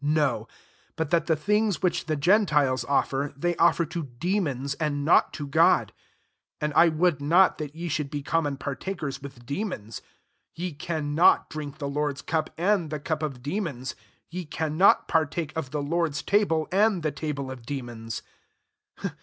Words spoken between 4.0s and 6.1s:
demons, and not to €rod: